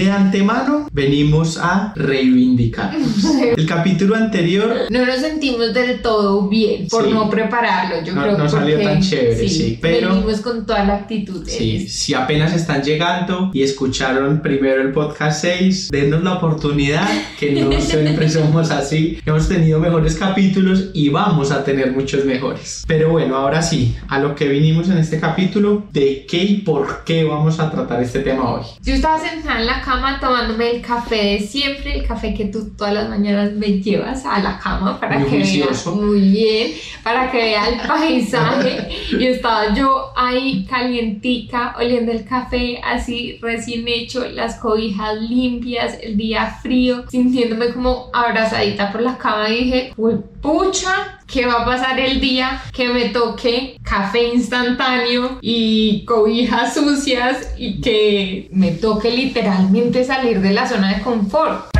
De 0.00 0.10
antemano 0.10 0.88
venimos 0.92 1.58
a 1.58 1.92
reivindicarnos. 1.94 3.22
El 3.58 3.66
capítulo 3.66 4.16
anterior 4.16 4.74
No 4.88 5.04
nos 5.04 5.16
sentimos 5.16 5.74
del 5.74 6.00
todo 6.00 6.48
bien 6.48 6.88
por 6.88 7.04
Sí. 7.04 7.10
no 7.12 7.28
prepararlo, 7.28 8.02
yo 8.02 8.14
No- 8.14 8.22
creo 8.22 8.38
no 8.38 8.48
salió 8.48 8.76
porque- 8.76 8.86
tan 8.86 9.02
chévere, 9.02 9.46
sí, 9.46 9.78
pero- 9.78 10.08
venimos 10.14 10.40
con 10.40 10.64
toda 10.64 10.84
la 10.84 10.94
actitud. 10.94 11.46
Sí, 11.46 11.86
si 11.86 12.14
apenas 12.14 12.54
están 12.54 12.82
llegando 12.82 13.50
y 13.52 13.62
escucharon 13.62 14.40
primero 14.40 14.80
el 14.80 14.90
podcast 14.92 15.42
6, 15.42 15.90
denos 15.90 16.22
la 16.24 16.32
oportunidad, 16.34 17.06
que 17.38 17.52
no 17.62 17.70
siempre 17.82 18.30
somos 18.30 18.70
así. 18.70 19.18
Hemos 19.26 19.48
tenido 19.50 19.80
mejores 19.80 20.14
capítulos 20.16 20.86
y 20.94 21.10
vamos 21.10 21.50
a 21.52 21.62
tener 21.62 21.92
muchos 21.92 22.24
mejores. 22.24 22.84
Pero 22.86 23.10
bueno, 23.10 23.36
ahora 23.36 23.60
sí, 23.60 23.94
a 24.08 24.18
lo 24.18 24.34
que 24.34 24.48
vinimos 24.48 24.88
en 24.88 24.96
este 24.96 25.20
capítulo, 25.20 25.82
de 25.92 26.24
qué 26.26 26.42
y 26.42 26.56
por 26.62 27.04
qué 27.04 27.24
vamos 27.24 27.60
a 27.60 27.70
tratar 27.70 28.02
este 28.02 28.20
tema 28.20 28.50
hoy. 28.54 28.62
Yo 28.82 28.94
estaba 28.94 29.18
sentada 29.20 29.60
en 29.60 29.66
la 29.66 29.82
cama 29.90 30.20
tomándome 30.20 30.70
el 30.70 30.82
café 30.82 31.16
de 31.16 31.40
siempre, 31.40 31.98
el 31.98 32.06
café 32.06 32.32
que 32.32 32.44
tú 32.44 32.70
todas 32.78 32.94
las 32.94 33.08
mañanas 33.08 33.52
me 33.54 33.80
llevas 33.80 34.24
a 34.24 34.38
la 34.38 34.56
cama 34.56 35.00
para 35.00 35.18
Muy 35.18 35.28
que 35.28 35.36
vea 35.38 35.44
juicioso. 35.44 35.96
muy 35.96 36.20
bien, 36.20 36.72
para 37.02 37.28
que 37.30 37.38
vea 37.38 37.68
el 37.70 37.88
paisaje. 37.88 38.88
y 39.18 39.26
estaba 39.26 39.74
yo 39.74 40.12
ahí 40.16 40.64
calientica, 40.70 41.74
oliendo 41.76 42.12
el 42.12 42.24
café 42.24 42.80
así 42.84 43.38
recién 43.42 43.88
hecho, 43.88 44.28
las 44.28 44.56
cobijas 44.60 45.20
limpias, 45.20 45.98
el 46.00 46.16
día 46.16 46.46
frío, 46.62 47.04
sintiéndome 47.08 47.72
como 47.72 48.10
abrazadita 48.12 48.92
por 48.92 49.00
la 49.02 49.18
cama 49.18 49.48
y 49.50 49.64
dije, 49.64 49.92
"Uy, 49.96 50.14
pucha, 50.40 51.19
¿qué 51.30 51.46
va 51.46 51.62
a 51.62 51.64
pasar 51.64 51.98
el 52.00 52.20
día 52.20 52.60
que 52.72 52.88
me 52.88 53.10
toque 53.10 53.76
café 53.82 54.28
instantáneo 54.34 55.38
y 55.40 56.04
cobijas 56.04 56.74
sucias 56.74 57.54
y 57.56 57.80
que 57.80 58.48
me 58.52 58.72
toque 58.72 59.10
literalmente 59.10 60.04
salir 60.04 60.40
de 60.40 60.52
la 60.52 60.66
zona 60.66 60.94
de 60.94 61.02
confort? 61.02 61.70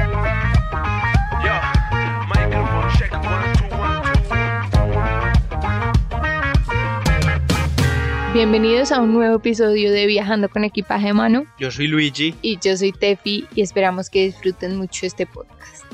Bienvenidos 8.33 8.93
a 8.93 9.01
un 9.01 9.13
nuevo 9.13 9.37
episodio 9.37 9.91
de 9.93 10.07
Viajando 10.07 10.49
con 10.49 10.63
Equipaje 10.63 11.09
de 11.09 11.13
Mano 11.13 11.45
Yo 11.59 11.73
soy 11.73 11.89
Luigi. 11.89 12.35
y 12.43 12.59
yo 12.61 12.77
soy 12.77 12.93
Tefi 12.93 13.47
y 13.57 13.63
esperamos 13.63 14.09
que 14.09 14.27
disfruten 14.27 14.77
mucho 14.77 15.05
este 15.05 15.27
podcast. 15.27 15.85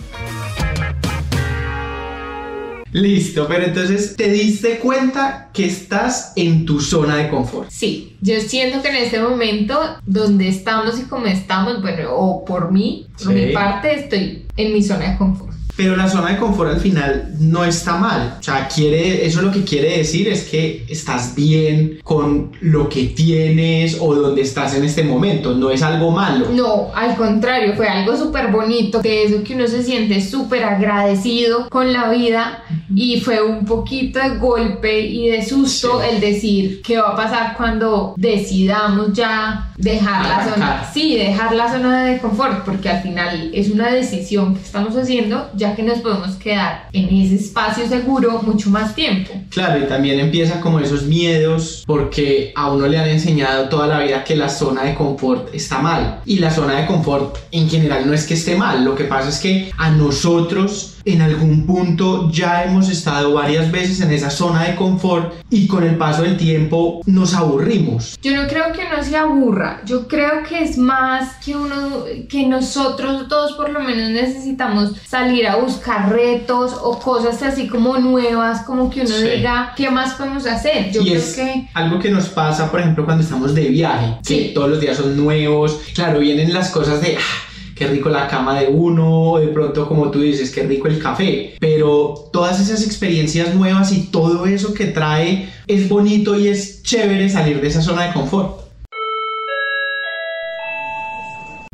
Listo, 2.97 3.47
pero 3.47 3.65
entonces 3.65 4.17
te 4.17 4.31
diste 4.31 4.79
cuenta 4.79 5.51
que 5.53 5.67
estás 5.67 6.33
en 6.35 6.65
tu 6.65 6.81
zona 6.81 7.17
de 7.17 7.29
confort. 7.29 7.69
Sí, 7.71 8.17
yo 8.23 8.41
siento 8.41 8.81
que 8.81 8.89
en 8.89 8.97
este 8.97 9.21
momento 9.21 9.79
donde 10.07 10.49
estamos 10.49 10.99
y 10.99 11.03
como 11.03 11.27
estamos, 11.27 11.83
bueno, 11.83 12.09
o 12.15 12.43
por 12.45 12.73
mí, 12.73 13.07
por 13.23 13.35
Sí. 13.35 13.39
mi 13.39 13.53
parte, 13.53 14.01
estoy 14.01 14.47
en 14.57 14.73
mi 14.73 14.83
zona 14.83 15.11
de 15.13 15.19
confort. 15.19 15.56
Pero 15.77 15.97
la 15.97 16.09
zona 16.09 16.33
de 16.33 16.39
confort 16.39 16.71
al 16.73 16.81
final 16.81 17.35
no 17.39 17.65
está 17.65 17.97
mal. 17.97 18.37
O 18.41 18.43
sea, 18.43 18.67
quiere, 18.69 19.27
eso 19.27 19.43
lo 19.43 19.51
que 19.53 19.63
quiere 19.65 19.99
decir 19.99 20.29
es 20.29 20.45
que 20.45 20.85
estás 20.89 21.35
bien 21.35 21.99
con 22.03 22.53
lo 22.61 22.89
que 22.89 23.05
tienes 23.07 23.99
o 24.01 24.15
donde 24.15 24.41
estás 24.43 24.75
en 24.75 24.85
este 24.85 25.03
momento. 25.05 25.55
No 25.55 25.71
es 25.71 25.83
algo 25.83 26.11
malo. 26.11 26.47
No, 26.53 26.89
al 26.95 27.15
contrario, 27.17 27.75
fue 27.77 27.89
algo 27.89 28.17
súper 28.17 28.51
bonito, 28.51 29.01
de 29.03 29.25
eso 29.25 29.43
que 29.45 29.55
uno 29.55 29.67
se 29.67 29.83
siente 29.83 30.21
súper 30.21 30.65
agradecido 30.65 31.69
con 31.69 31.93
la 31.93 32.11
vida 32.11 32.63
y 32.95 33.21
fue 33.21 33.43
un 33.43 33.65
poquito 33.65 34.19
de 34.19 34.37
golpe 34.39 35.01
y 35.01 35.29
de 35.29 35.45
susto 35.45 36.01
Sí. 36.01 36.09
el 36.15 36.21
decir 36.21 36.81
qué 36.83 36.99
va 36.99 37.11
a 37.11 37.17
pasar 37.17 37.55
cuando 37.57 38.15
decidamos 38.17 39.13
ya 39.13 39.73
dejar 39.77 40.27
la 40.27 40.45
zona, 40.55 40.91
sí, 40.93 41.17
dejar 41.17 41.55
la 41.55 41.71
zona 41.71 42.05
de 42.07 42.19
confort, 42.19 42.65
porque 42.65 42.89
al 42.89 43.03
final 43.03 43.51
es 43.53 43.69
una 43.71 43.91
decisión 43.91 44.55
que 44.55 44.63
estamos 44.63 44.97
haciendo 44.97 45.51
ya 45.55 45.66
que 45.75 45.83
nos 45.83 45.99
podemos 45.99 46.37
quedar 46.37 46.89
en 46.93 47.09
ese 47.09 47.37
espacio 47.37 47.89
seguro 47.89 48.41
mucho 48.43 48.71
más 48.71 48.95
tiempo. 48.95 49.33
Claro, 49.51 49.83
y 49.83 49.89
también 49.89 50.21
empieza 50.21 50.61
como 50.61 50.81
esos 50.81 51.05
miedos 51.05 51.85
porque 51.87 52.53
a 52.55 52.71
uno 52.71 52.87
le 52.87 52.99
han 52.99 53.09
enseñado 53.09 53.69
toda 53.69 53.87
la 53.87 54.01
vida 54.01 54.25
que 54.25 54.37
la 54.37 54.49
zona 54.49 54.85
de 54.85 54.95
confort 54.95 55.55
está 55.55 55.79
mal. 55.79 56.21
Y 56.25 56.39
la 56.39 56.51
zona 56.51 56.81
de 56.81 56.87
confort 56.87 57.37
en 57.51 57.69
general 57.69 58.07
no 58.07 58.13
es 58.13 58.27
que 58.27 58.35
esté 58.35 58.57
mal, 58.57 58.85
lo 58.85 58.95
que 58.95 59.05
pasa 59.05 59.29
es 59.29 59.39
que 59.39 59.71
a 59.77 59.91
nosotros 59.91 60.96
en 61.07 61.23
algún 61.23 61.65
punto 61.67 62.29
ya 62.31 62.65
hemos 62.65 62.91
estado 62.91 63.33
varias 63.33 63.71
veces 63.71 64.01
en 64.01 64.11
esa 64.13 64.29
zona 64.29 64.65
de 64.65 64.75
confort 64.75 65.33
y 65.51 65.67
con 65.69 65.85
el 65.85 65.97
paso 65.97 66.23
del 66.23 66.37
tiempo 66.37 67.01
nos 67.07 67.33
aburrimos. 67.33 68.19
Yo 68.23 68.35
no 68.37 68.49
creo 68.49 68.73
que 68.73 68.81
uno 68.93 69.03
se 69.05 69.17
aburra, 69.17 69.81
yo 69.87 70.09
creo 70.09 70.43
que 70.49 70.63
es 70.65 70.77
más 70.77 71.37
que 71.45 71.57
uno, 71.57 72.05
que 72.29 72.47
nosotros 72.47 73.29
todos 73.29 73.53
por 73.53 73.71
lo 73.71 73.81
menos 73.81 74.11
necesitamos 74.11 74.93
salir 75.07 75.47
a 75.47 75.57
buscar 75.57 76.13
retos 76.13 76.73
o 76.83 76.99
cosas 76.99 77.41
así 77.43 77.69
como 77.69 77.97
nuevas, 77.99 78.63
como 78.63 78.91
que 78.91 79.03
uno 79.03 79.11
Sí. 79.17 79.29
diga, 79.37 79.73
¿qué 79.77 79.89
más 79.91 80.15
podemos 80.15 80.45
hacer? 80.47 80.91
Yo 80.93 81.03
y 81.03 81.11
creo 81.11 81.17
es 81.19 81.35
que... 81.37 81.69
algo 81.75 82.01
que 82.01 82.11
nos 82.11 82.29
pasa, 82.29 82.69
por 82.71 82.81
ejemplo, 82.81 83.05
cuando 83.05 83.23
estamos 83.23 83.55
de 83.55 83.69
viaje, 83.69 84.15
que 84.27 84.35
Sí. 84.47 84.51
todos 84.55 84.69
los 84.71 84.81
días 84.81 84.97
son 84.97 85.17
nuevos. 85.17 85.79
Claro, 85.95 86.19
vienen 86.19 86.53
las 86.53 86.71
cosas 86.71 87.01
de, 87.01 87.17
ah, 87.17 87.46
qué 87.77 87.87
rico 87.87 88.09
la 88.09 88.27
cama 88.27 88.59
de 88.59 88.69
uno, 88.69 89.37
de 89.39 89.49
pronto, 89.49 89.87
como 89.87 90.11
tú 90.11 90.21
dices, 90.21 90.51
qué 90.51 90.63
rico 90.63 90.89
el 90.89 90.99
café. 90.99 91.55
Pero 91.61 92.15
todas 92.33 92.59
esas 92.59 92.83
experiencias 92.85 93.55
nuevas 93.55 93.93
y 93.93 94.07
todo 94.07 94.47
eso 94.47 94.73
que 94.73 94.87
trae 94.87 95.51
es 95.67 95.89
bonito 95.89 96.39
y 96.39 96.49
es 96.49 96.83
chévere 96.83 97.29
salir 97.29 97.61
de 97.61 97.69
esa 97.69 97.83
zona 97.83 98.07
de 98.07 98.15
confort. 98.15 98.66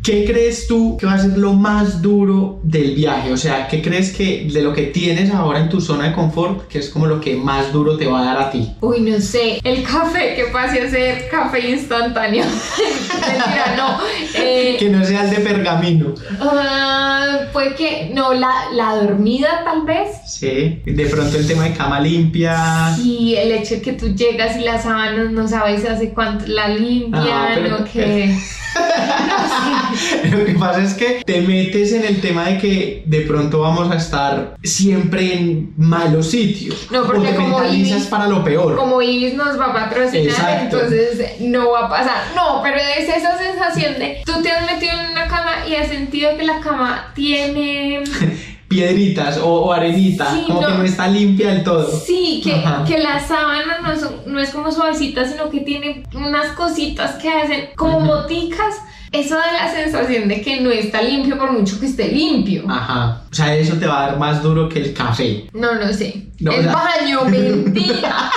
¿Qué 0.03 0.25
crees 0.25 0.67
tú 0.67 0.97
que 0.97 1.05
va 1.05 1.13
a 1.13 1.19
ser 1.19 1.37
lo 1.37 1.53
más 1.53 2.01
duro 2.01 2.59
del 2.61 2.93
viaje? 2.93 3.31
O 3.31 3.37
sea, 3.37 3.69
¿qué 3.69 3.81
crees 3.81 4.11
que 4.11 4.49
de 4.51 4.61
lo 4.61 4.73
que 4.73 4.87
tienes 4.87 5.31
ahora 5.31 5.59
en 5.61 5.69
tu 5.69 5.79
zona 5.79 6.09
de 6.09 6.13
confort, 6.13 6.67
que 6.67 6.79
es 6.79 6.89
como 6.89 7.05
lo 7.07 7.21
que 7.21 7.37
más 7.37 7.71
duro 7.71 7.95
te 7.95 8.05
va 8.05 8.19
a 8.19 8.25
dar 8.25 8.37
a 8.41 8.51
ti? 8.51 8.69
Uy, 8.81 8.99
no 8.99 9.17
sé, 9.21 9.61
el 9.63 9.81
café 9.83 10.35
que 10.35 10.47
pase 10.51 10.81
a 10.81 10.89
ser 10.89 11.29
café 11.29 11.69
instantáneo. 11.69 12.43
Mentira, 13.21 13.75
no. 13.77 13.97
Eh, 14.35 14.75
Que 14.77 14.89
no 14.89 15.05
sea 15.05 15.23
el 15.23 15.29
de 15.29 15.37
pergamino. 15.37 16.13
ah, 16.41 17.37
fue 17.53 17.73
que, 17.75 18.11
no, 18.13 18.33
la, 18.33 18.51
la 18.73 18.95
dormida 18.95 19.61
tal 19.63 19.83
vez. 19.85 20.09
Sí, 20.27 20.81
de 20.85 21.05
pronto 21.05 21.37
el 21.37 21.47
tema 21.47 21.63
de 21.63 21.73
cama 21.75 22.01
limpia. 22.01 22.93
Y 23.01 23.35
el 23.35 23.53
hecho 23.53 23.75
de 23.75 23.81
que 23.81 23.93
tú 23.93 24.07
llegas 24.13 24.57
y 24.57 24.65
las 24.65 24.83
sábanas 24.83 25.31
no 25.31 25.47
sabes 25.47 25.85
hace 25.85 26.09
cuánto 26.09 26.45
la 26.47 26.67
limpian 26.67 27.23
Ah, 27.25 27.77
o 27.79 27.85
que... 27.85 28.37
Lo 30.31 30.45
que 30.45 30.53
pasa 30.53 30.83
es 30.83 30.93
que 30.95 31.21
te 31.25 31.41
metes 31.41 31.93
en 31.93 32.05
el 32.05 32.19
tema 32.21 32.45
de 32.45 32.57
que 32.57 33.03
de 33.05 33.21
pronto 33.21 33.59
vamos 33.61 33.91
a 33.91 33.95
estar 33.95 34.55
siempre 34.63 35.33
en 35.33 35.73
malos 35.77 36.31
sitios. 36.31 36.87
No, 36.91 37.03
porque 37.05 37.27
o 37.27 37.31
te 37.31 37.35
como 37.35 37.59
mentalizas 37.59 38.03
Ibis- 38.03 38.09
para 38.09 38.27
lo 38.27 38.43
peor. 38.43 38.75
Como 38.75 39.01
Ibis 39.01 39.35
nos 39.35 39.59
va 39.59 39.67
a 39.67 39.73
patrocinar, 39.73 40.25
Exacto. 40.27 40.77
entonces 40.77 41.39
no 41.41 41.71
va 41.71 41.85
a 41.85 41.89
pasar. 41.89 42.23
No, 42.35 42.61
pero 42.63 42.77
es 42.77 43.07
esa 43.09 43.37
sensación 43.37 43.99
de 43.99 44.21
tú 44.25 44.41
te 44.41 44.49
has 44.51 44.65
metido 44.71 44.93
en 44.99 45.11
una 45.11 45.27
cama 45.27 45.67
y 45.67 45.75
has 45.75 45.87
sentido 45.89 46.35
que 46.37 46.43
la 46.43 46.59
cama 46.59 47.11
tiene... 47.15 48.03
Piedritas 48.73 49.37
o, 49.37 49.47
o 49.47 49.71
arenita, 49.73 50.31
Sí, 50.31 50.43
como 50.47 50.61
no. 50.61 50.67
que 50.67 50.73
no 50.73 50.83
está 50.83 51.07
limpia 51.07 51.49
del 51.53 51.63
todo. 51.63 51.87
Sí, 51.99 52.41
que, 52.43 52.63
que 52.87 52.97
la 53.01 53.19
sábana 53.19 53.79
no, 53.83 53.95
son- 53.99 54.15
no 54.25 54.39
es 54.39 54.49
como 54.49 54.71
suavecita, 54.71 55.25
sino 55.27 55.49
que 55.49 55.59
tiene 55.61 56.03
unas 56.13 56.47
cositas 56.53 57.15
que 57.21 57.29
hacen 57.29 57.69
como 57.75 57.97
Ujú. 57.97 58.05
moticas. 58.07 58.75
Eso 59.11 59.35
da 59.35 59.43
la 59.53 59.71
sensación 59.71 60.27
de 60.27 60.41
que 60.41 60.59
no 60.61 60.71
está 60.71 60.99
limpio 61.03 61.37
por 61.37 61.51
mucho 61.51 61.79
que 61.79 61.85
esté 61.85 62.07
limpio. 62.07 62.63
Ajá. 62.67 63.21
O 63.31 63.35
sea, 63.35 63.55
eso 63.55 63.75
te 63.75 63.85
va 63.85 64.05
a 64.05 64.07
dar 64.07 64.17
más 64.17 64.41
duro 64.41 64.67
que 64.67 64.79
el 64.79 64.93
café. 64.93 65.45
No, 65.53 65.75
no 65.75 65.93
sé. 65.93 66.29
No, 66.39 66.51
el 66.51 66.61
o 66.61 66.63
sea- 66.63 66.73
baño, 66.73 67.21
mentira. 67.29 68.31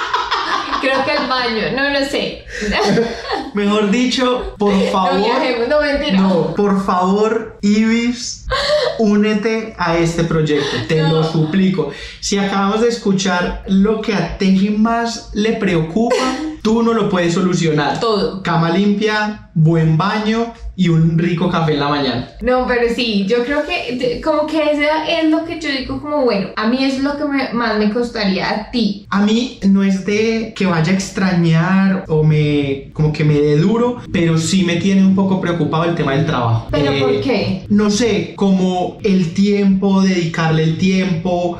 Creo 0.86 1.04
que 1.04 1.12
el 1.22 1.28
baño, 1.28 1.62
no 1.76 1.88
lo 1.98 2.04
sé. 2.06 2.44
Mejor 3.54 3.90
dicho, 3.90 4.54
por 4.58 4.72
No 4.72 4.90
favor. 4.92 5.16
viajemos, 5.18 5.68
no 5.68 5.80
mentira. 5.80 6.20
No, 6.20 6.54
por 6.54 6.84
favor, 6.84 7.58
Ibis, 7.62 8.46
únete 8.98 9.74
a 9.78 9.96
este 9.96 10.24
proyecto, 10.24 10.76
te 10.88 11.02
No. 11.02 11.08
lo 11.14 11.24
suplico. 11.24 11.90
Si 12.20 12.38
acabamos 12.38 12.80
de 12.82 12.88
escuchar 12.88 13.64
lo 13.68 14.00
que 14.00 14.14
a 14.14 14.38
Tefi 14.38 14.70
más 14.70 15.30
le 15.34 15.52
preocupa, 15.54 16.14
tú 16.62 16.82
no 16.82 16.92
lo 16.92 17.08
puedes 17.08 17.34
solucionar. 17.34 17.98
Todo. 18.00 18.42
Cama 18.42 18.70
limpia, 18.70 19.50
buen 19.54 19.96
baño 19.96 20.52
y 20.76 20.88
un 20.90 21.18
rico 21.18 21.48
café 21.50 21.72
en 21.74 21.80
la 21.80 21.88
mañana. 21.88 22.28
No, 22.42 22.66
pero 22.66 22.82
sí, 22.94 23.24
yo 23.26 23.44
creo 23.44 23.62
que 23.66 24.20
como 24.22 24.46
que 24.46 24.58
eso 24.58 24.82
es 25.08 25.30
lo 25.30 25.44
que 25.44 25.58
yo 25.60 25.70
digo 25.70 26.00
como 26.00 26.22
bueno, 26.24 26.48
a 26.56 26.68
mí 26.68 26.84
es 26.84 27.02
lo 27.02 27.16
que 27.16 27.24
me- 27.24 27.52
más 27.54 27.78
me 27.78 27.90
costaría 27.90 28.48
a 28.50 28.70
ti. 28.70 29.06
A 29.10 29.24
mí 29.24 29.58
no 29.68 29.82
es 29.82 30.04
de 30.04 30.52
que 30.54 30.66
vaya 30.66 30.92
a 30.92 30.94
extrañar 30.94 32.04
o 32.08 32.22
me 32.22 32.90
como 32.92 33.12
que 33.12 33.24
me 33.24 33.34
dé 33.40 33.56
duro, 33.56 33.96
pero 34.12 34.38
sí 34.38 34.64
me 34.64 34.76
tiene 34.76 35.02
un 35.04 35.14
poco 35.14 35.40
preocupado 35.40 35.84
el 35.84 35.94
tema 35.94 36.12
del 36.14 36.26
trabajo. 36.26 36.68
¿Pero 36.70 36.92
Eh, 36.92 37.00
por 37.00 37.20
qué? 37.20 37.62
no 37.68 37.90
sé, 37.90 38.34
como 38.36 38.98
el 39.02 39.32
tiempo, 39.34 40.02
dedicarle 40.02 40.62
el 40.62 40.78
tiempo. 40.78 41.58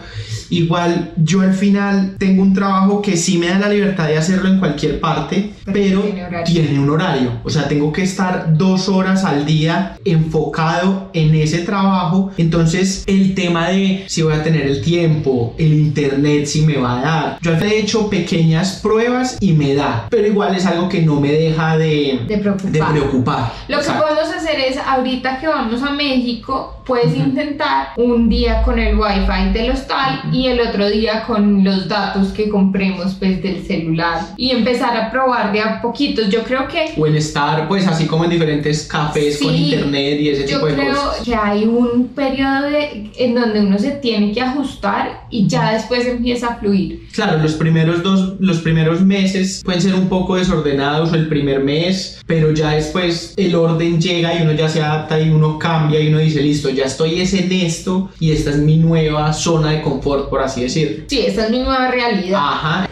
Igual 0.51 1.13
yo 1.17 1.41
al 1.41 1.55
final 1.55 2.17
tengo 2.19 2.43
un 2.43 2.55
trabajo 2.55 3.03
que 3.03 3.17
sí 3.17 3.39
me 3.39 3.49
da 3.49 3.59
la 3.59 3.69
libertad 3.69 4.07
de 4.09 4.19
hacerlo 4.19 4.49
en 4.49 4.59
cualquier 4.59 5.01
parte, 5.01 5.53
Pero 5.65 6.03
pero 6.03 6.45
tiene 6.45 6.79
un 6.79 6.91
horario. 6.91 7.33
O 7.45 7.51
sea, 7.51 7.69
tengo 7.69 7.93
que 7.93 8.03
estar 8.03 8.57
dos 8.57 8.89
horas 8.89 9.25
al 9.25 9.45
día 9.47 9.97
enfocado 10.05 11.11
en 11.13 11.35
ese 11.35 11.59
trabajo. 11.59 12.31
Entonces 12.37 13.05
el 13.07 13.35
tema 13.35 13.69
de 13.69 14.05
si 14.07 14.23
voy 14.23 14.35
a 14.35 14.43
tener 14.43 14.63
el 14.67 14.83
tiempo, 14.83 15.55
el 15.59 15.73
internet, 15.73 16.47
si 16.47 16.63
me 16.63 16.77
va 16.77 16.99
a 16.99 17.03
dar. 17.03 17.39
Yo 17.43 17.53
he 17.53 17.79
hecho 17.79 18.09
pequeñas 18.09 18.81
pruebas 18.83 19.39
y 19.41 19.53
me 19.53 19.75
da, 19.75 20.07
pero 20.11 20.27
igual 20.27 20.55
es 20.55 20.67
algo 20.67 20.89
que 20.89 21.03
no 21.03 21.21
me 21.21 21.33
deja 21.33 21.77
de, 21.77 22.21
De 22.27 22.39
preocupar. 22.39 22.73
de 22.73 22.81
preocupar. 22.81 23.53
Lo 23.69 23.79
que 23.81 23.91
podemos 23.91 24.35
hacer 24.35 24.61
es, 24.61 24.77
ahorita 24.77 25.39
que 25.39 25.49
vamos 25.49 25.83
a 25.83 25.91
México, 25.91 26.83
puedes 26.87 27.15
intentar 27.17 27.89
un 27.97 28.29
día 28.29 28.63
con 28.63 28.79
el 28.79 28.99
wifi 28.99 29.53
del 29.53 29.71
hostal 29.71 30.23
y 30.37 30.47
el 30.49 30.61
otro 30.61 30.89
día 30.91 31.25
con 31.27 31.65
los 31.65 31.89
datos 31.89 32.29
que 32.29 32.49
compremos 32.51 33.15
pues 33.19 33.43
del 33.43 33.65
celular 33.65 34.21
y 34.37 34.51
empezar 34.51 34.97
a 34.97 35.11
probar 35.11 35.53
de 35.53 35.61
a 35.61 35.81
poquitos. 35.81 36.29
Yo 36.29 36.43
creo 36.45 36.69
que 36.69 36.93
O 37.01 37.07
en 37.07 37.17
estar, 37.17 37.67
pues 37.69 37.87
así 37.87 38.07
como 38.07 38.25
en 38.25 38.31
diferentes 38.31 38.87
cafés 38.87 39.39
con 39.39 39.55
Sí, 39.55 39.65
internet 39.73 40.21
y 40.21 40.29
ese 40.29 40.43
yo 40.47 40.57
tipo 40.59 40.67
de 40.67 40.75
creo 40.75 40.95
cosas. 40.95 41.23
que 41.25 41.35
hay 41.35 41.65
un 41.65 42.09
periodo 42.09 42.63
de- 42.71 43.11
en 43.19 43.35
donde 43.35 43.61
uno 43.61 43.79
se 43.79 43.93
tiene 43.93 44.33
que 44.33 44.41
ajustar 44.41 45.27
y 45.31 45.47
ya 45.47 45.73
después 45.73 46.07
empieza 46.07 46.49
a 46.49 46.57
fluir. 46.57 47.07
Claro, 47.13 47.39
los 47.43 47.55
primeros 47.55 48.03
dos, 48.03 48.35
los 48.41 48.59
primeros 48.59 49.01
meses 49.03 49.63
pueden 49.65 49.81
ser 49.81 49.95
un 49.95 50.09
poco 50.09 50.37
desordenados 50.37 51.13
o 51.13 51.15
el 51.15 51.29
primer 51.29 51.63
mes, 51.65 52.21
pero 52.27 52.53
ya 52.53 52.71
después 52.73 53.33
el 53.37 53.55
orden 53.55 54.01
llega 54.01 54.35
y 54.39 54.43
uno 54.43 54.53
ya 54.53 54.69
se 54.69 54.83
adapta 54.83 55.19
y 55.21 55.31
uno 55.31 55.59
cambia 55.59 56.01
y 56.01 56.09
uno 56.09 56.19
dice, 56.19 56.43
listo, 56.43 56.69
ya 56.71 56.85
estoy 56.85 57.21
es 57.21 57.33
en 57.35 57.51
esto 57.53 58.11
y 58.21 58.33
esta 58.33 58.51
es 58.51 58.57
mi 58.59 58.77
nueva 58.77 59.33
zona 59.33 59.71
de 59.71 59.83
confort, 59.83 60.26
por 60.29 60.43
así 60.43 60.63
decirlo. 60.63 61.05
Sí, 61.09 61.21
esta 61.21 61.45
es 61.45 61.51
mi 61.51 61.61
nueva 61.61 61.91
realidad. 61.91 62.41
Ajá. 62.43 62.89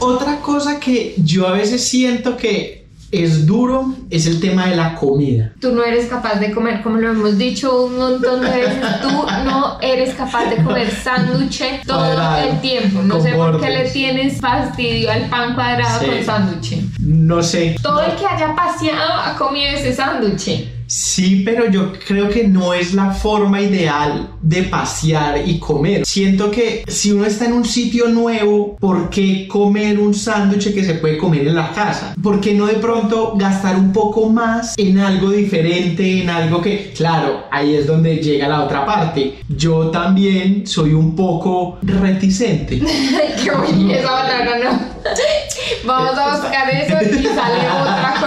Otra 0.00 0.40
cosa 0.40 0.78
que 0.78 1.14
yo 1.16 1.48
a 1.48 1.52
veces 1.52 1.82
siento 1.82 2.36
que 2.36 2.83
es 3.22 3.46
duro 3.46 3.94
es 4.10 4.26
el 4.26 4.40
tema 4.40 4.66
de 4.66 4.76
la 4.76 4.94
comida. 4.96 5.52
Tú 5.60 5.72
no 5.72 5.84
eres 5.84 6.06
capaz 6.06 6.34
de 6.40 6.50
comer, 6.52 6.82
como 6.82 6.96
lo 6.98 7.10
hemos 7.10 7.38
dicho 7.38 7.84
un 7.84 7.96
montón 7.98 8.40
de 8.40 8.50
veces, 8.50 9.00
tú 9.02 9.08
no 9.44 9.78
eres 9.80 10.14
capaz 10.14 10.50
de 10.50 10.56
comer 10.62 10.90
sándwiches 10.90 11.82
todo 11.86 11.98
Cuadrado, 11.98 12.48
el 12.50 12.60
tiempo. 12.60 13.02
No 13.02 13.20
sé 13.20 13.32
por 13.32 13.52
qué 13.60 13.66
bordes. 13.66 13.84
le 13.84 13.90
tienes 13.90 14.40
fastidio 14.40 15.10
al 15.10 15.28
pan 15.28 15.54
cuadrado 15.54 16.00
Sí. 16.00 16.06
con 16.06 16.24
sándwich. 16.24 16.76
No 17.00 17.42
sé. 17.42 17.76
Todo 17.82 18.00
el 18.02 18.12
que 18.16 18.26
haya 18.26 18.54
paseado 18.54 19.12
ha 19.12 19.36
comido 19.36 19.70
ese 19.72 19.92
sándwich. 19.92 20.68
Sí, 20.96 21.42
pero 21.44 21.68
yo 21.68 21.92
creo 22.06 22.28
que 22.28 22.46
no 22.46 22.72
es 22.72 22.94
la 22.94 23.10
forma 23.10 23.60
ideal 23.60 24.30
de 24.40 24.62
pasear 24.62 25.42
y 25.44 25.58
comer. 25.58 26.06
Siento 26.06 26.52
que 26.52 26.84
si 26.86 27.10
uno 27.10 27.24
está 27.26 27.46
en 27.46 27.54
un 27.54 27.64
sitio 27.64 28.06
nuevo, 28.06 28.76
¿por 28.78 29.10
qué 29.10 29.48
comer 29.48 29.98
un 29.98 30.14
sándwich 30.14 30.72
que 30.72 30.84
se 30.84 30.94
puede 30.94 31.18
comer 31.18 31.48
en 31.48 31.56
la 31.56 31.72
casa? 31.72 32.14
¿Por 32.22 32.40
qué 32.40 32.54
no 32.54 32.66
de 32.66 32.74
pronto 32.74 33.34
gastar 33.36 33.74
un 33.74 33.92
poco 33.92 34.28
más 34.28 34.74
en 34.78 35.00
algo 35.00 35.30
diferente, 35.30 36.22
en 36.22 36.30
algo 36.30 36.62
que, 36.62 36.92
claro, 36.96 37.46
ahí 37.50 37.74
es 37.74 37.88
donde 37.88 38.18
llega 38.18 38.46
la 38.46 38.62
otra 38.62 38.86
parte. 38.86 39.40
Yo 39.48 39.90
también 39.90 40.64
soy 40.64 40.94
un 40.94 41.16
poco 41.16 41.78
reticente. 41.82 42.78
que 42.78 43.50
oye, 43.50 43.98
esa 43.98 44.10
palabra 44.10 44.58
no. 44.62 44.94
Vamos 45.84 46.16
a 46.16 46.36
buscar 46.36 46.70
eso 46.70 46.96
y 47.02 47.24
sale 47.24 47.68
otra 47.68 48.14
cosa 48.20 48.23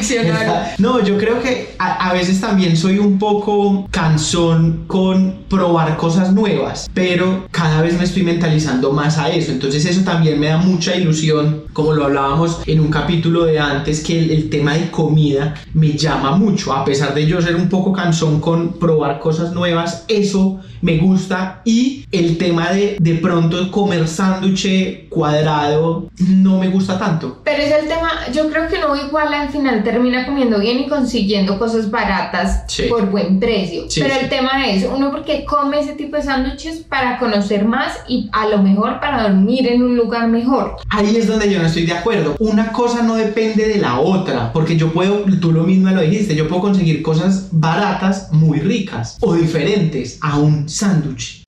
diccionario. 0.00 0.52
No, 0.78 1.04
yo 1.04 1.16
creo 1.18 1.40
que 1.40 1.74
a, 1.78 2.08
a 2.08 2.12
veces 2.12 2.40
también 2.40 2.76
soy 2.76 2.98
un 2.98 3.18
poco 3.18 3.86
cansón 3.90 4.84
con 4.86 5.44
probar 5.48 5.96
cosas 5.96 6.32
nuevas, 6.32 6.90
pero 6.94 7.46
cada 7.50 7.82
vez 7.82 7.96
me 7.98 8.04
estoy 8.04 8.22
mentalizando 8.22 8.92
más 8.92 9.18
a 9.18 9.30
eso. 9.30 9.52
Entonces 9.52 9.84
eso 9.84 10.02
también 10.02 10.38
me 10.38 10.48
da 10.48 10.58
mucha 10.58 10.94
ilusión, 10.96 11.64
como 11.72 11.92
lo 11.92 12.04
hablábamos 12.04 12.60
en 12.66 12.80
un 12.80 12.90
capítulo 12.90 13.44
de 13.44 13.58
antes, 13.58 14.00
que 14.00 14.18
el, 14.18 14.30
el 14.30 14.50
tema 14.50 14.74
de 14.74 14.90
comida 14.90 15.54
me 15.74 15.92
llama 15.92 16.36
mucho. 16.36 16.72
A 16.72 16.84
pesar 16.84 17.14
de 17.14 17.26
yo 17.26 17.40
ser 17.40 17.56
un 17.56 17.68
poco 17.68 17.92
cansón 17.92 18.40
con 18.40 18.78
probar 18.78 19.18
cosas 19.20 19.52
nuevas, 19.52 20.04
eso 20.08 20.60
me 20.82 20.96
gusta 20.98 21.60
y 21.64 22.06
el 22.10 22.38
tema 22.38 22.70
de 22.70 22.96
de 22.98 23.14
pronto 23.16 23.70
comer 23.70 24.08
sándwich 24.08 25.08
cuadrado 25.08 26.08
no 26.18 26.58
me 26.58 26.68
gusta 26.68 26.98
tanto. 26.98 27.40
Pero 27.44 27.62
es 27.62 27.72
el 27.72 27.88
tema, 27.88 28.10
yo 28.32 28.48
creo 28.50 28.68
que 28.68 28.76
uno 28.76 28.96
igual 28.96 29.32
al 29.32 29.48
final 29.50 29.82
termina 29.90 30.26
comiendo 30.26 30.58
bien 30.58 30.78
y 30.80 30.88
consiguiendo 30.88 31.58
cosas 31.58 31.90
baratas 31.90 32.64
Sí. 32.68 32.84
por 32.88 33.10
buen 33.10 33.40
precio. 33.40 33.84
Sí, 33.88 34.00
Pero 34.00 34.14
el 34.14 34.28
tema 34.28 34.66
es, 34.68 34.84
uno 34.84 35.10
porque 35.10 35.44
come 35.44 35.80
ese 35.80 35.94
tipo 35.94 36.16
de 36.16 36.22
sándwiches 36.22 36.78
para 36.78 37.18
conocer 37.18 37.64
más 37.64 37.98
y 38.08 38.28
a 38.32 38.48
lo 38.48 38.58
mejor 38.62 39.00
para 39.00 39.22
dormir 39.24 39.66
en 39.66 39.82
un 39.82 39.96
lugar 39.96 40.28
mejor. 40.28 40.76
Ahí 40.88 41.16
es 41.16 41.26
donde 41.26 41.50
yo 41.52 41.58
no 41.60 41.66
estoy 41.66 41.86
de 41.86 41.92
acuerdo. 41.92 42.36
Una 42.38 42.72
cosa 42.72 43.02
no 43.02 43.14
depende 43.16 43.66
de 43.68 43.78
la 43.78 43.98
otra, 44.00 44.52
porque 44.52 44.76
yo 44.76 44.92
puedo, 44.92 45.24
tú 45.40 45.52
lo 45.52 45.64
mismo 45.64 45.90
lo 45.90 46.02
dijiste, 46.02 46.34
yo 46.34 46.48
puedo 46.48 46.62
conseguir 46.62 47.02
cosas 47.02 47.48
baratas 47.50 48.28
muy 48.32 48.60
ricas 48.60 49.16
o 49.20 49.34
diferentes 49.34 50.18
a 50.22 50.38
un 50.38 50.68
sándwich. 50.68 51.39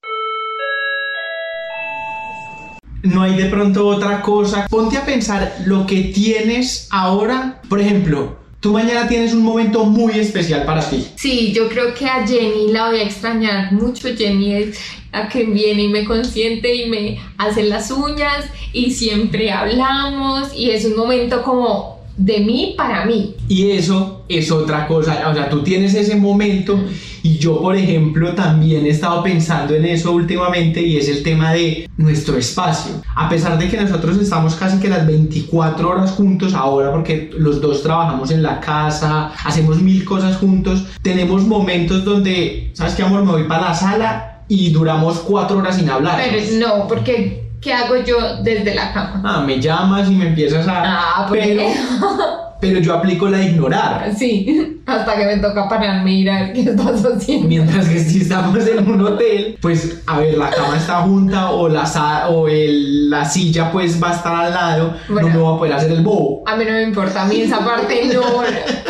No 3.02 3.22
hay 3.22 3.36
de 3.36 3.46
pronto 3.46 3.86
otra 3.86 4.22
cosa. 4.22 4.66
Ponte 4.68 4.96
a 4.96 5.04
pensar 5.04 5.56
lo 5.66 5.86
que 5.86 6.12
tienes 6.14 6.88
ahora. 6.90 7.60
Por 7.68 7.80
ejemplo, 7.80 8.36
tú 8.60 8.72
mañana 8.72 9.08
tienes 9.08 9.32
un 9.32 9.42
momento 9.42 9.84
muy 9.84 10.18
especial 10.18 10.64
para 10.64 10.88
ti. 10.88 11.08
Sí, 11.16 11.52
yo 11.52 11.68
creo 11.68 11.92
que 11.94 12.06
a 12.06 12.26
Jenny 12.26 12.70
la 12.70 12.90
voy 12.90 13.00
a 13.00 13.02
extrañar 13.02 13.72
mucho. 13.72 14.08
Jenny 14.16 14.54
es 14.54 14.78
la 15.12 15.28
que 15.28 15.44
viene 15.44 15.82
y 15.82 15.88
me 15.88 16.04
consiente 16.04 16.74
y 16.74 16.88
me 16.88 17.20
hace 17.38 17.64
las 17.64 17.90
uñas 17.90 18.46
y 18.72 18.92
siempre 18.92 19.50
hablamos 19.50 20.54
y 20.56 20.70
es 20.70 20.84
un 20.84 20.96
momento 20.96 21.42
como 21.42 21.91
de 22.16 22.40
mí 22.40 22.74
para 22.76 23.04
mí. 23.04 23.34
Y 23.48 23.70
eso 23.70 24.24
es 24.28 24.50
otra 24.50 24.86
cosa, 24.86 25.28
o 25.28 25.34
sea, 25.34 25.48
tú 25.48 25.62
tienes 25.62 25.94
ese 25.94 26.16
momento 26.16 26.78
y 27.22 27.38
yo, 27.38 27.60
por 27.60 27.76
ejemplo, 27.76 28.34
también 28.34 28.86
he 28.86 28.90
estado 28.90 29.22
pensando 29.22 29.74
en 29.74 29.84
eso 29.84 30.12
últimamente 30.12 30.80
y 30.80 30.96
es 30.96 31.08
el 31.08 31.22
tema 31.22 31.52
de 31.52 31.88
nuestro 31.96 32.36
espacio. 32.36 32.92
A 33.14 33.28
pesar 33.28 33.58
de 33.58 33.68
que 33.68 33.76
nosotros 33.76 34.16
estamos 34.18 34.54
casi 34.54 34.78
que 34.78 34.88
las 34.88 35.06
24 35.06 35.88
horas 35.88 36.12
juntos 36.12 36.54
ahora 36.54 36.90
porque 36.90 37.30
los 37.36 37.60
dos 37.60 37.82
trabajamos 37.82 38.30
en 38.30 38.42
la 38.42 38.60
casa, 38.60 39.32
hacemos 39.44 39.80
mil 39.80 40.04
cosas 40.04 40.36
juntos, 40.36 40.86
tenemos 41.02 41.46
momentos 41.46 42.04
donde, 42.04 42.70
¿sabes 42.74 42.94
qué, 42.94 43.02
amor? 43.02 43.24
Me 43.24 43.32
voy 43.32 43.44
para 43.44 43.68
la 43.68 43.74
sala 43.74 44.44
y 44.48 44.70
duramos 44.70 45.18
cuatro 45.18 45.58
horas 45.58 45.76
sin 45.76 45.88
hablar. 45.88 46.20
Pero 46.22 46.42
no, 46.58 46.88
porque 46.88 47.41
¿qué 47.62 47.72
hago 47.72 47.96
yo 47.96 48.16
desde 48.42 48.74
la 48.74 48.92
cama? 48.92 49.22
Ah, 49.24 49.40
me 49.46 49.60
llamas 49.60 50.10
y 50.10 50.14
me 50.14 50.28
empiezas 50.28 50.66
a... 50.68 50.82
Ah, 50.84 51.26
pues 51.28 51.46
pero, 51.46 51.62
pero 52.60 52.80
yo 52.80 52.94
aplico 52.94 53.28
la 53.28 53.38
de 53.38 53.44
ignorar. 53.46 54.12
Sí, 54.16 54.80
hasta 54.86 55.14
que 55.16 55.24
me 55.24 55.36
toca 55.38 55.68
pararme 55.68 56.12
y 56.12 56.20
ir 56.22 56.30
a 56.30 56.40
ver 56.42 56.52
qué 56.52 56.60
estás 56.62 57.04
haciendo. 57.04 57.48
Mientras 57.48 57.88
que 57.88 57.98
si 58.00 58.20
estamos 58.22 58.66
en 58.66 58.88
un 58.90 59.00
hotel, 59.00 59.56
pues 59.60 60.00
a 60.06 60.18
ver, 60.18 60.36
la 60.38 60.50
cama 60.50 60.76
está 60.76 61.02
junta 61.02 61.50
o 61.50 61.68
la, 61.68 62.28
o 62.28 62.48
el- 62.48 63.08
la 63.10 63.24
silla 63.24 63.70
pues 63.70 64.02
va 64.02 64.10
a 64.10 64.14
estar 64.14 64.34
al 64.34 64.52
lado, 64.52 64.94
Bueno. 65.08 65.28
no 65.28 65.34
me 65.34 65.42
va 65.42 65.54
a 65.54 65.58
poder 65.58 65.72
hacer 65.74 65.92
el 65.92 66.02
bobo. 66.02 66.42
A 66.46 66.56
mí 66.56 66.64
no 66.64 66.72
me 66.72 66.82
importa, 66.82 67.22
a 67.22 67.26
mí 67.26 67.40
esa 67.42 67.64
parte 67.64 68.10
no. 68.12 68.22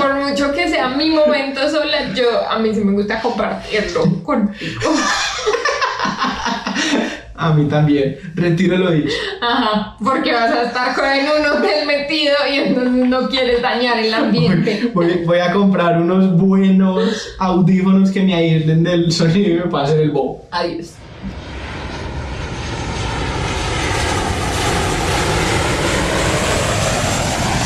Por 0.01 0.15
mucho 0.15 0.53
que 0.53 0.69
sea 0.69 0.89
mi 0.89 1.11
momento 1.11 1.61
sola, 1.71 2.13
yo 2.15 2.25
a 2.51 2.59
mí 2.59 2.75
sí 2.75 2.81
me 2.81 2.93
gusta 2.93 3.21
compartirlo 3.21 4.03
contigo. 4.23 4.81
A 7.43 7.53
mí 7.53 7.65
también, 7.65 8.19
retiro 8.37 8.79
lo 8.79 8.93
dicho. 8.93 9.17
Ajá, 9.41 9.97
porque 9.99 10.33
vas 10.33 10.53
a 10.53 10.63
estar 10.63 10.95
con 10.95 11.05
en 11.05 11.27
un 11.27 11.45
hotel 11.45 11.89
metido 11.89 12.37
y 12.49 12.55
entonces 12.55 13.09
no 13.09 13.29
quieres 13.29 13.61
dañar 13.61 13.99
el 13.99 14.15
ambiente. 14.15 14.93
Voy, 14.95 15.25
voy 15.27 15.41
a 15.41 15.53
comprar 15.53 16.01
unos 16.01 16.37
buenos 16.37 17.35
audífonos 17.41 18.13
que 18.13 18.23
me 18.23 18.35
aíslen 18.35 18.85
del 18.85 19.11
sonido 19.11 19.67
y 19.67 19.69
me 19.69 19.81
hacer 19.81 20.03
el 20.03 20.13
bobo. 20.13 20.47
Adiós. 20.53 20.93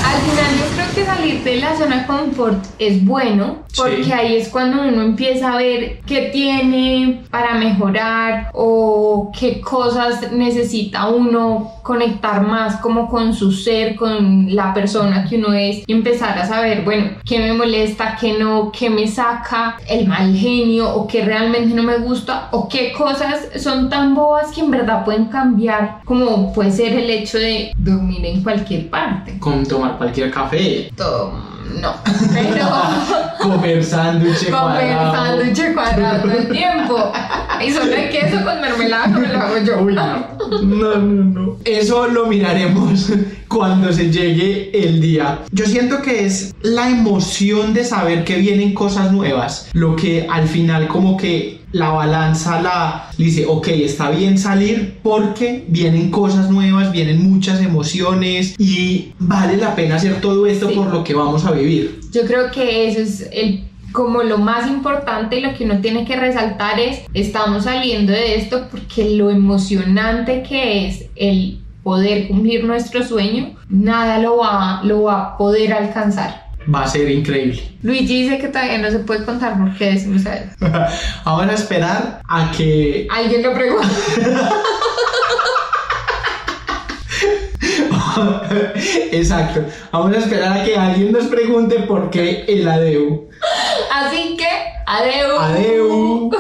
Al 0.03 0.21
final 0.23 0.57
yo 0.57 0.65
creo 0.75 0.87
que 0.87 0.95
salir 1.07 1.43
de 1.45 1.57
la 1.61 1.77
zona 1.77 2.01
de 2.01 2.07
confort 2.07 2.65
es 2.79 3.05
bueno 3.05 3.65
porque 3.77 4.05
Sí. 4.05 4.13
ahí 4.13 4.37
es 4.37 4.49
cuando 4.49 4.83
uno 4.83 5.03
empieza 5.03 5.53
a 5.53 5.57
ver 5.59 6.01
qué 6.07 6.31
tiene 6.33 7.23
para 7.31 7.55
mejorar 7.55 8.51
o 8.55 9.31
qué 9.39 9.61
cosas 9.61 10.33
necesita 10.33 11.09
uno 11.09 11.73
conectar 11.83 12.43
más 12.43 12.77
como 12.81 13.09
con 13.09 13.33
su 13.35 13.53
ser, 13.53 13.95
con 13.95 14.55
la 14.55 14.73
persona 14.75 15.27
que 15.29 15.37
uno 15.37 15.53
es 15.53 15.85
y 15.87 15.93
empezar 15.93 16.37
a 16.39 16.47
saber, 16.47 16.83
bueno, 16.85 17.11
qué 17.25 17.39
me 17.39 17.53
molesta, 17.53 18.17
qué 18.21 18.39
no, 18.39 18.73
qué 18.73 18.89
me 18.91 19.07
saca 19.07 19.77
el 19.89 20.09
mal 20.09 20.35
genio 20.35 20.93
o 20.95 21.07
qué 21.07 21.25
realmente 21.25 21.75
no 21.75 21.83
me 21.83 21.99
gusta 21.99 22.49
o 22.53 22.69
qué 22.69 22.93
cosas 22.93 23.49
son 23.59 23.89
tan 23.89 24.15
bobas 24.15 24.51
que 24.53 24.63
en 24.63 24.71
verdad 24.71 25.05
pueden 25.05 25.27
cambiar 25.27 26.01
como 26.05 26.53
puede 26.53 26.73
ser 26.73 26.95
el 26.95 27.11
hecho 27.11 27.39
de 27.39 27.73
dormir 27.77 28.25
en 28.25 28.43
cualquier 28.43 28.89
parte. 28.89 29.39
Con 29.39 29.65
tomar 29.65 29.99
cualquier 29.99 30.31
café. 30.31 30.91
No, 30.97 31.95
pero 32.33 32.67
Comer 33.43 33.85
sándwich 33.85 34.51
comer 34.51 34.97
cuadrado. 34.97 35.13
sándwich 35.13 35.75
cuadrado 35.75 36.23
todo 36.23 36.33
el 36.33 36.49
tiempo. 36.49 37.13
Y 37.65 37.71
solo 37.71 37.87
de 37.91 38.09
queso 38.11 38.45
con 38.45 38.61
mermelada 38.61 39.13
como 39.13 39.27
lo 39.27 39.39
hago 39.39 39.59
yo. 39.59 39.81
Uy, 39.83 39.95
no. 39.95 40.27
No, 40.63 40.97
no, 40.97 41.25
no. 41.25 41.57
Eso 41.65 42.07
lo 42.07 42.27
miraremos 42.27 43.13
cuando 43.49 43.93
se 43.93 44.11
llegue 44.11 44.71
el 44.89 45.01
día. 45.01 45.41
Yo 45.53 45.67
siento 45.67 46.01
que 46.03 46.25
es 46.25 46.55
la 46.63 46.89
emoción 46.89 47.75
de 47.75 47.85
saber 47.85 48.25
que 48.25 48.37
vienen 48.37 48.73
cosas 48.73 49.13
nuevas. 49.13 49.69
Lo 49.73 49.97
que 49.97 50.27
al 50.31 50.49
final 50.49 50.89
como 50.89 51.17
que 51.17 51.56
la 51.73 51.91
balanza 51.91 52.61
la 52.63 53.11
dice, 53.19 53.45
ok, 53.47 53.69
está 53.69 54.11
bien 54.11 54.39
salir 54.39 54.99
porque 55.03 55.65
vienen 55.69 56.11
cosas 56.11 56.51
nuevas, 56.51 56.93
vienen 56.93 57.29
muchas 57.31 57.61
emociones 57.61 58.55
y 58.59 59.13
vale 59.19 59.57
la 59.57 59.75
pena 59.75 59.97
hacer 59.97 60.21
todo 60.21 60.47
esto 60.47 60.69
Sí. 60.69 60.75
por 60.75 60.93
lo 60.93 61.05
que 61.05 61.15
vamos 61.15 61.45
a 61.45 61.53
vivir. 61.53 62.01
Yo 62.13 62.25
creo 62.27 62.51
que 62.51 62.89
eso 62.89 63.01
es 63.01 63.29
el 63.33 63.65
como 63.93 64.23
lo 64.23 64.37
más 64.37 64.67
importante 64.69 65.39
y 65.39 65.41
lo 65.41 65.55
que 65.55 65.65
uno 65.65 65.81
tiene 65.81 66.05
que 66.05 66.17
resaltar 66.17 66.79
es 66.79 67.01
estamos 67.15 67.65
saliendo 67.65 68.13
de 68.13 68.37
esto 68.37 68.67
porque 68.71 69.11
lo 69.17 69.31
emocionante 69.31 70.43
que 70.43 70.87
es 70.87 71.07
el 71.17 71.61
poder 71.83 72.27
cumplir 72.29 72.65
nuestro 72.65 73.03
sueño, 73.05 73.55
nada 73.69 74.19
lo 74.19 74.39
va, 74.39 74.81
lo 74.85 75.05
va 75.05 75.23
a 75.23 75.37
poder 75.39 75.73
alcanzar. 75.73 76.46
Va 76.73 76.83
a 76.83 76.89
ser 76.89 77.11
increíble. 77.11 77.63
Luigi 77.83 78.23
dice 78.23 78.39
que 78.39 78.49
todavía 78.49 78.79
no 78.79 78.91
se 78.91 78.99
puede 79.01 79.25
contar 79.25 79.57
por 79.59 79.77
qué 79.77 79.93
decimos 79.93 80.23
eso. 80.27 80.51
Vamos 81.25 81.49
a 81.49 81.53
esperar 81.55 82.23
a 82.29 82.51
que 82.51 83.07
Alguien 83.11 83.43
lo 83.43 83.55
pregunta. 83.55 83.89
Exacto. 89.13 89.65
Vamos 89.93 90.17
a 90.17 90.19
esperar 90.19 90.59
a 90.59 90.65
que 90.65 90.77
alguien 90.77 91.13
nos 91.13 91.27
pregunte 91.27 91.81
por 91.81 92.11
qué 92.11 92.45
el 92.49 92.69
adeu. 92.69 93.29
Así 93.93 94.37
que, 94.37 94.49
adeu. 94.87 95.39
Adeu. 95.39 96.31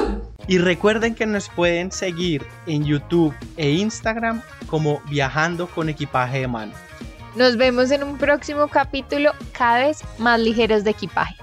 Y 0.48 0.58
recuerden 0.58 1.14
que 1.14 1.26
nos 1.26 1.48
pueden 1.48 1.90
seguir 1.90 2.46
en 2.66 2.84
YouTube 2.84 3.34
e 3.56 3.70
Instagram 3.70 4.42
como 4.68 5.00
Viajando 5.10 5.66
con 5.66 5.88
Equipaje 5.88 6.40
de 6.40 6.48
Mano. 6.48 6.72
Nos 7.36 7.58
vemos 7.58 7.90
en 7.90 8.02
un 8.02 8.16
próximo 8.16 8.66
capítulo 8.68 9.32
cada 9.52 9.88
vez 9.88 10.02
más 10.16 10.40
ligeros 10.40 10.84
de 10.84 10.92
equipaje. 10.92 11.36